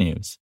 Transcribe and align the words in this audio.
technews. 0.00 0.38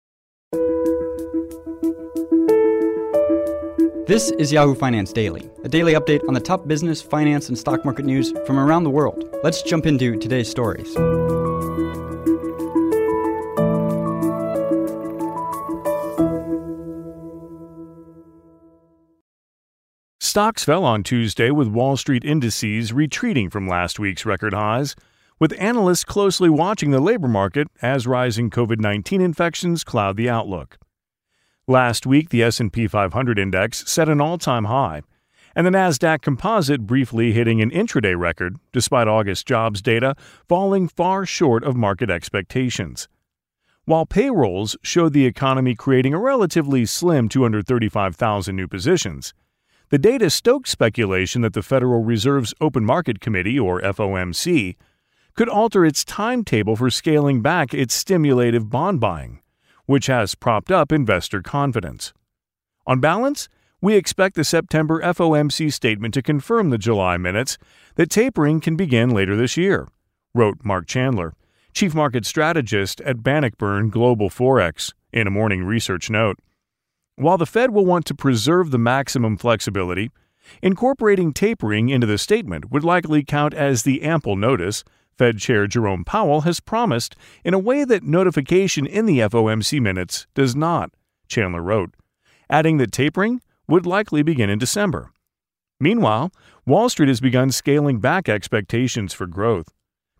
This 4.06 4.30
is 4.32 4.52
Yahoo 4.52 4.74
Finance 4.74 5.12
Daily, 5.12 5.50
a 5.64 5.68
daily 5.68 5.94
update 5.94 6.20
on 6.28 6.34
the 6.34 6.40
top 6.40 6.68
business, 6.68 7.00
finance, 7.00 7.48
and 7.48 7.58
stock 7.58 7.84
market 7.84 8.04
news 8.04 8.32
from 8.46 8.58
around 8.58 8.84
the 8.84 8.90
world. 8.90 9.24
Let's 9.42 9.62
jump 9.62 9.86
into 9.86 10.18
today's 10.18 10.50
stories. 10.50 10.92
Stocks 20.20 20.64
fell 20.64 20.84
on 20.84 21.04
Tuesday 21.04 21.50
with 21.50 21.68
Wall 21.68 21.96
Street 21.96 22.24
indices 22.24 22.92
retreating 22.92 23.48
from 23.48 23.68
last 23.68 24.00
week's 24.00 24.26
record 24.26 24.52
highs, 24.52 24.96
with 25.44 25.60
analysts 25.60 26.04
closely 26.04 26.48
watching 26.48 26.90
the 26.90 26.98
labor 26.98 27.28
market 27.28 27.68
as 27.82 28.06
rising 28.06 28.48
COVID-19 28.48 29.20
infections 29.20 29.84
cloud 29.84 30.16
the 30.16 30.26
outlook. 30.26 30.78
Last 31.66 32.06
week, 32.06 32.30
the 32.30 32.42
S&P 32.42 32.88
500 32.88 33.38
index 33.38 33.84
set 33.86 34.08
an 34.08 34.22
all-time 34.22 34.64
high, 34.64 35.02
and 35.54 35.66
the 35.66 35.70
Nasdaq 35.70 36.22
Composite 36.22 36.86
briefly 36.86 37.32
hitting 37.32 37.60
an 37.60 37.70
intraday 37.70 38.18
record 38.18 38.56
despite 38.72 39.06
August 39.06 39.46
jobs 39.46 39.82
data 39.82 40.16
falling 40.48 40.88
far 40.88 41.26
short 41.26 41.62
of 41.62 41.76
market 41.76 42.08
expectations. 42.08 43.06
While 43.84 44.06
payrolls 44.06 44.78
showed 44.80 45.12
the 45.12 45.26
economy 45.26 45.74
creating 45.74 46.14
a 46.14 46.18
relatively 46.18 46.86
slim 46.86 47.28
235,000 47.28 48.56
new 48.56 48.66
positions, 48.66 49.34
the 49.90 49.98
data 49.98 50.30
stoked 50.30 50.68
speculation 50.68 51.42
that 51.42 51.52
the 51.52 51.62
Federal 51.62 52.02
Reserve's 52.02 52.54
Open 52.62 52.82
Market 52.82 53.20
Committee, 53.20 53.58
or 53.58 53.82
FOMC, 53.82 54.76
could 55.34 55.48
alter 55.48 55.84
its 55.84 56.04
timetable 56.04 56.76
for 56.76 56.90
scaling 56.90 57.42
back 57.42 57.74
its 57.74 57.94
stimulative 57.94 58.70
bond 58.70 59.00
buying, 59.00 59.40
which 59.86 60.06
has 60.06 60.34
propped 60.34 60.70
up 60.70 60.92
investor 60.92 61.42
confidence. 61.42 62.12
On 62.86 63.00
balance, 63.00 63.48
we 63.80 63.96
expect 63.96 64.36
the 64.36 64.44
September 64.44 65.02
FOMC 65.02 65.72
statement 65.72 66.14
to 66.14 66.22
confirm 66.22 66.70
the 66.70 66.78
July 66.78 67.16
minutes 67.16 67.58
that 67.96 68.10
tapering 68.10 68.60
can 68.60 68.76
begin 68.76 69.10
later 69.10 69.36
this 69.36 69.56
year, 69.56 69.88
wrote 70.34 70.58
Mark 70.64 70.86
Chandler, 70.86 71.34
chief 71.72 71.94
market 71.94 72.24
strategist 72.24 73.00
at 73.02 73.22
Bannockburn 73.22 73.90
Global 73.90 74.30
Forex, 74.30 74.92
in 75.12 75.26
a 75.26 75.30
morning 75.30 75.64
research 75.64 76.08
note. 76.08 76.38
While 77.16 77.38
the 77.38 77.46
Fed 77.46 77.70
will 77.70 77.84
want 77.84 78.06
to 78.06 78.14
preserve 78.14 78.70
the 78.70 78.78
maximum 78.78 79.36
flexibility, 79.36 80.10
incorporating 80.62 81.32
tapering 81.32 81.88
into 81.88 82.06
the 82.06 82.18
statement 82.18 82.70
would 82.70 82.84
likely 82.84 83.22
count 83.22 83.54
as 83.54 83.82
the 83.82 84.02
ample 84.02 84.36
notice 84.36 84.82
Fed 85.16 85.38
Chair 85.38 85.66
Jerome 85.66 86.04
Powell 86.04 86.42
has 86.42 86.60
promised 86.60 87.16
in 87.44 87.54
a 87.54 87.58
way 87.58 87.84
that 87.84 88.02
notification 88.02 88.86
in 88.86 89.06
the 89.06 89.20
FOMC 89.20 89.80
minutes 89.80 90.26
does 90.34 90.54
not, 90.54 90.90
Chandler 91.28 91.62
wrote, 91.62 91.94
adding 92.50 92.78
that 92.78 92.92
tapering 92.92 93.40
would 93.68 93.86
likely 93.86 94.22
begin 94.22 94.50
in 94.50 94.58
December. 94.58 95.10
Meanwhile, 95.80 96.32
Wall 96.66 96.88
Street 96.88 97.08
has 97.08 97.20
begun 97.20 97.50
scaling 97.50 98.00
back 98.00 98.28
expectations 98.28 99.12
for 99.12 99.26
growth. 99.26 99.68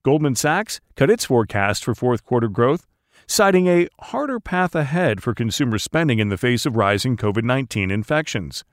Goldman 0.02 0.34
Sachs 0.34 0.80
cut 0.96 1.10
its 1.10 1.24
forecast 1.24 1.84
for 1.84 1.94
fourth 1.94 2.24
quarter 2.24 2.48
growth 2.48 2.86
citing 3.26 3.66
a 3.66 3.88
harder 4.00 4.40
path 4.40 4.74
ahead 4.74 5.22
for 5.22 5.34
consumer 5.34 5.78
spending 5.78 6.18
in 6.18 6.28
the 6.28 6.36
face 6.36 6.66
of 6.66 6.76
rising 6.76 7.16
COVID 7.16 7.44
19 7.44 7.90
infections. 7.90 8.64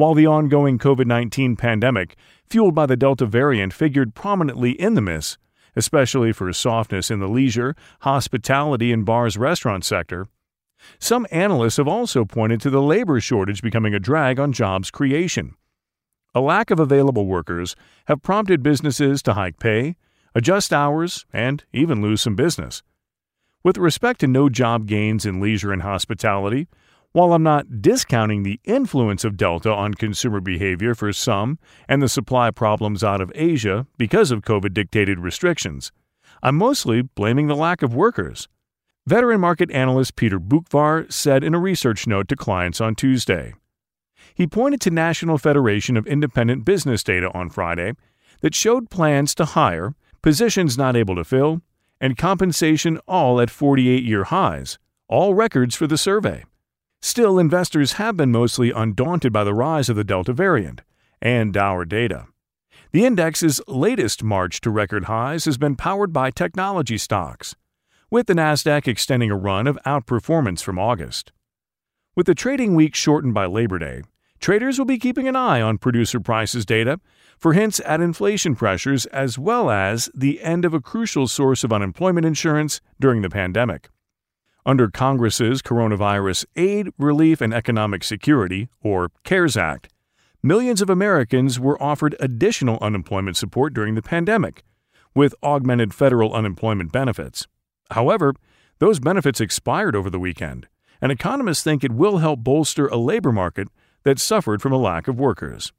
While 0.00 0.14
the 0.14 0.26
ongoing 0.26 0.78
COVID 0.78 1.04
19 1.04 1.56
pandemic, 1.56 2.16
fueled 2.46 2.74
by 2.74 2.86
the 2.86 2.96
Delta 2.96 3.26
variant, 3.26 3.74
figured 3.74 4.14
prominently 4.14 4.70
in 4.70 4.94
the 4.94 5.02
miss, 5.02 5.36
especially 5.76 6.32
for 6.32 6.50
softness 6.54 7.10
in 7.10 7.20
the 7.20 7.28
leisure, 7.28 7.76
hospitality, 8.00 8.92
and 8.92 9.04
bars 9.04 9.36
restaurant 9.36 9.84
sector, 9.84 10.28
some 10.98 11.26
analysts 11.30 11.76
have 11.76 11.86
also 11.86 12.24
pointed 12.24 12.62
to 12.62 12.70
the 12.70 12.80
labor 12.80 13.20
shortage 13.20 13.60
becoming 13.60 13.92
a 13.92 14.00
drag 14.00 14.40
on 14.40 14.54
jobs 14.54 14.90
creation. 14.90 15.54
A 16.34 16.40
lack 16.40 16.70
of 16.70 16.80
available 16.80 17.26
workers 17.26 17.76
have 18.06 18.22
prompted 18.22 18.62
businesses 18.62 19.22
to 19.24 19.34
hike 19.34 19.58
pay, 19.58 19.96
adjust 20.34 20.72
hours, 20.72 21.26
and 21.30 21.62
even 21.74 22.00
lose 22.00 22.22
some 22.22 22.36
business. 22.36 22.82
With 23.62 23.76
respect 23.76 24.20
to 24.20 24.26
no 24.26 24.48
job 24.48 24.86
gains 24.86 25.26
in 25.26 25.42
leisure 25.42 25.74
and 25.74 25.82
hospitality, 25.82 26.68
while 27.12 27.32
I'm 27.32 27.42
not 27.42 27.82
discounting 27.82 28.42
the 28.42 28.60
influence 28.64 29.24
of 29.24 29.36
Delta 29.36 29.72
on 29.72 29.94
consumer 29.94 30.40
behavior 30.40 30.94
for 30.94 31.12
some 31.12 31.58
and 31.88 32.00
the 32.00 32.08
supply 32.08 32.50
problems 32.50 33.02
out 33.02 33.20
of 33.20 33.32
Asia 33.34 33.86
because 33.98 34.30
of 34.30 34.42
COVID 34.42 34.72
dictated 34.72 35.18
restrictions, 35.18 35.90
I'm 36.42 36.56
mostly 36.56 37.02
blaming 37.02 37.48
the 37.48 37.56
lack 37.56 37.82
of 37.82 37.94
workers. 37.94 38.48
Veteran 39.06 39.40
market 39.40 39.70
analyst 39.72 40.14
Peter 40.14 40.38
Boockvar 40.38 41.12
said 41.12 41.42
in 41.42 41.54
a 41.54 41.58
research 41.58 42.06
note 42.06 42.28
to 42.28 42.36
clients 42.36 42.80
on 42.80 42.94
Tuesday. 42.94 43.54
He 44.34 44.46
pointed 44.46 44.80
to 44.82 44.90
National 44.90 45.36
Federation 45.36 45.96
of 45.96 46.06
Independent 46.06 46.64
Business 46.64 47.02
data 47.02 47.30
on 47.34 47.50
Friday 47.50 47.94
that 48.40 48.54
showed 48.54 48.88
plans 48.88 49.34
to 49.34 49.44
hire, 49.44 49.94
positions 50.22 50.78
not 50.78 50.96
able 50.96 51.16
to 51.16 51.24
fill, 51.24 51.60
and 52.00 52.16
compensation 52.16 52.98
all 53.08 53.40
at 53.40 53.50
48 53.50 54.04
year 54.04 54.24
highs, 54.24 54.78
all 55.08 55.34
records 55.34 55.74
for 55.74 55.86
the 55.86 55.98
survey. 55.98 56.44
Still, 57.02 57.38
investors 57.38 57.94
have 57.94 58.16
been 58.16 58.30
mostly 58.30 58.70
undaunted 58.70 59.32
by 59.32 59.42
the 59.42 59.54
rise 59.54 59.88
of 59.88 59.96
the 59.96 60.04
Delta 60.04 60.32
variant 60.32 60.82
and 61.22 61.52
dour 61.52 61.84
data. 61.84 62.26
The 62.92 63.06
index's 63.06 63.60
latest 63.66 64.22
march 64.22 64.60
to 64.60 64.70
record 64.70 65.04
highs 65.04 65.46
has 65.46 65.56
been 65.56 65.76
powered 65.76 66.12
by 66.12 66.30
technology 66.30 66.98
stocks, 66.98 67.54
with 68.10 68.26
the 68.26 68.34
Nasdaq 68.34 68.86
extending 68.86 69.30
a 69.30 69.36
run 69.36 69.66
of 69.66 69.78
outperformance 69.86 70.62
from 70.62 70.78
August. 70.78 71.32
With 72.16 72.26
the 72.26 72.34
trading 72.34 72.74
week 72.74 72.94
shortened 72.94 73.32
by 73.32 73.46
Labor 73.46 73.78
Day, 73.78 74.02
traders 74.40 74.78
will 74.78 74.86
be 74.86 74.98
keeping 74.98 75.28
an 75.28 75.36
eye 75.36 75.62
on 75.62 75.78
producer 75.78 76.20
prices 76.20 76.66
data 76.66 77.00
for 77.38 77.54
hints 77.54 77.80
at 77.86 78.00
inflation 78.00 78.54
pressures 78.56 79.06
as 79.06 79.38
well 79.38 79.70
as 79.70 80.10
the 80.14 80.42
end 80.42 80.64
of 80.64 80.74
a 80.74 80.80
crucial 80.80 81.28
source 81.28 81.64
of 81.64 81.72
unemployment 81.72 82.26
insurance 82.26 82.80
during 82.98 83.22
the 83.22 83.30
pandemic. 83.30 83.88
Under 84.66 84.90
Congress's 84.90 85.62
Coronavirus 85.62 86.44
Aid, 86.54 86.90
Relief, 86.98 87.40
and 87.40 87.54
Economic 87.54 88.04
Security, 88.04 88.68
or 88.82 89.10
CARES 89.24 89.56
Act, 89.56 89.88
millions 90.42 90.82
of 90.82 90.90
Americans 90.90 91.58
were 91.58 91.82
offered 91.82 92.14
additional 92.20 92.78
unemployment 92.82 93.38
support 93.38 93.72
during 93.72 93.94
the 93.94 94.02
pandemic, 94.02 94.62
with 95.14 95.34
augmented 95.42 95.94
federal 95.94 96.34
unemployment 96.34 96.92
benefits. 96.92 97.46
However, 97.92 98.34
those 98.80 99.00
benefits 99.00 99.40
expired 99.40 99.96
over 99.96 100.10
the 100.10 100.20
weekend, 100.20 100.68
and 101.00 101.10
economists 101.10 101.62
think 101.62 101.82
it 101.82 101.92
will 101.92 102.18
help 102.18 102.40
bolster 102.40 102.86
a 102.88 102.98
labor 102.98 103.32
market 103.32 103.68
that 104.02 104.18
suffered 104.18 104.60
from 104.60 104.72
a 104.72 104.78
lack 104.78 105.08
of 105.08 105.18
workers. 105.18 105.72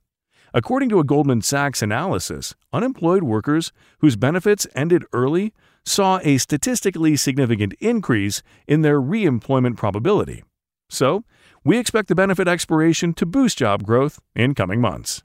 According 0.55 0.89
to 0.89 1.00
a 1.00 1.05
Goldman 1.05 1.44
Sachs 1.44 1.83
analysis, 1.83 2.55
unemployed 2.73 3.23
workers 3.23 3.71
whose 4.00 4.15
benefits 4.15 4.65
ended 4.75 5.05
early 5.13 5.53
saw 5.85 6.19
a 6.23 6.37
statistically 6.37 7.15
significant 7.15 7.73
increase 7.79 8.41
in 8.67 8.81
their 8.81 9.01
reemployment 9.01 9.77
probability. 9.77 10.43
So, 10.89 11.23
we 11.63 11.77
expect 11.77 12.07
the 12.07 12.15
benefit 12.15 12.47
expiration 12.47 13.13
to 13.13 13.25
boost 13.25 13.57
job 13.57 13.83
growth 13.83 14.19
in 14.35 14.55
coming 14.55 14.81
months. 14.81 15.23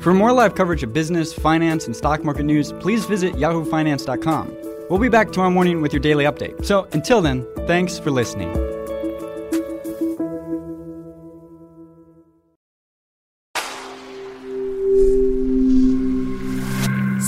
For 0.00 0.14
more 0.14 0.32
live 0.32 0.54
coverage 0.54 0.82
of 0.82 0.92
business, 0.92 1.32
finance, 1.32 1.86
and 1.86 1.96
stock 1.96 2.24
market 2.24 2.44
news, 2.44 2.72
please 2.74 3.04
visit 3.04 3.34
yahoofinance.com. 3.34 4.56
We'll 4.88 5.00
be 5.00 5.08
back 5.08 5.32
tomorrow 5.32 5.50
morning 5.50 5.82
with 5.82 5.92
your 5.92 6.00
daily 6.00 6.24
update. 6.24 6.64
So 6.64 6.88
until 6.92 7.20
then, 7.20 7.46
thanks 7.66 7.98
for 7.98 8.10
listening. 8.10 8.75